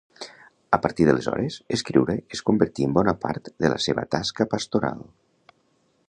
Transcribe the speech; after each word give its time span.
A 0.75 0.77
partir 0.85 1.05
d'aleshores, 1.09 1.57
escriure 1.77 2.15
es 2.37 2.41
convertí 2.49 2.87
en 2.89 2.95
bona 2.97 3.15
part 3.25 3.51
de 3.65 3.71
la 3.73 3.77
seva 3.89 4.05
tasca 4.17 4.47
pastoral. 4.55 5.05